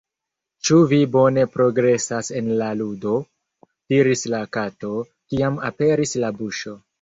[0.67, 3.13] "Ĉu vi bone progresas en la ludo?"
[3.95, 4.91] diris la Kato,
[5.35, 6.77] kiam aperis la buŝo.